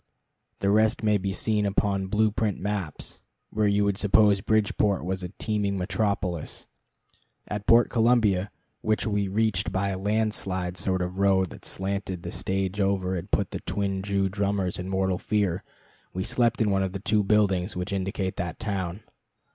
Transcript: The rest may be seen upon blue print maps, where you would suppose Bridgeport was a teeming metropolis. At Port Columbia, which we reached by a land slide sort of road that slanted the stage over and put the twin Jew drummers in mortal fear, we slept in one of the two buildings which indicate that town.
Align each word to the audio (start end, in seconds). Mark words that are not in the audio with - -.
The 0.61 0.71
rest 0.71 1.03
may 1.03 1.19
be 1.19 1.31
seen 1.31 1.63
upon 1.63 2.07
blue 2.07 2.31
print 2.31 2.59
maps, 2.59 3.19
where 3.51 3.67
you 3.67 3.85
would 3.85 3.97
suppose 3.99 4.41
Bridgeport 4.41 5.05
was 5.05 5.21
a 5.21 5.29
teeming 5.37 5.77
metropolis. 5.77 6.65
At 7.47 7.67
Port 7.67 7.91
Columbia, 7.91 8.49
which 8.81 9.05
we 9.05 9.27
reached 9.27 9.71
by 9.71 9.89
a 9.89 9.99
land 9.99 10.33
slide 10.33 10.75
sort 10.75 11.03
of 11.03 11.19
road 11.19 11.51
that 11.51 11.65
slanted 11.65 12.23
the 12.23 12.31
stage 12.31 12.81
over 12.81 13.15
and 13.15 13.29
put 13.29 13.51
the 13.51 13.59
twin 13.59 14.01
Jew 14.01 14.27
drummers 14.27 14.79
in 14.79 14.89
mortal 14.89 15.19
fear, 15.19 15.63
we 16.15 16.23
slept 16.23 16.61
in 16.61 16.71
one 16.71 16.81
of 16.81 16.93
the 16.93 16.99
two 16.99 17.21
buildings 17.23 17.75
which 17.75 17.93
indicate 17.93 18.37
that 18.37 18.57
town. 18.57 19.03